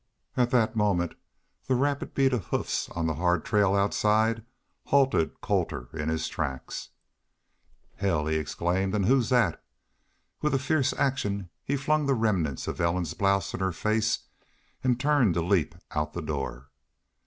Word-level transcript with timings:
At 0.35 0.49
that 0.49 0.75
moment 0.75 1.13
the 1.67 1.75
rapid 1.75 2.15
beat 2.15 2.33
of 2.33 2.45
hoofs 2.47 2.89
on 2.89 3.05
the 3.05 3.13
hard 3.13 3.45
trail 3.45 3.75
outside 3.75 4.43
halted 4.85 5.41
Colter 5.41 5.89
in 5.93 6.09
his 6.09 6.27
tracks. 6.27 6.89
"Hell!" 7.97 8.25
he 8.25 8.35
exclaimed. 8.37 8.95
"An' 8.95 9.03
who's 9.03 9.29
that?" 9.29 9.63
With 10.41 10.55
a 10.55 10.57
fierce 10.57 10.91
action 10.97 11.51
he 11.63 11.77
flung 11.77 12.07
the 12.07 12.15
remnants 12.15 12.67
of 12.67 12.81
Ellen's 12.81 13.13
blouse 13.13 13.53
in 13.53 13.59
her 13.59 13.71
face 13.71 14.25
and 14.83 14.99
turned 14.99 15.35
to 15.35 15.41
leap 15.43 15.75
out 15.91 16.13
the 16.13 16.23
door. 16.23 16.71